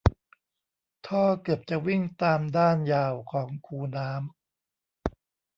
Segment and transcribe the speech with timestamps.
[1.07, 4.21] ท่อเกือบจะวิ่งตามด้านยาวของคูน้ำ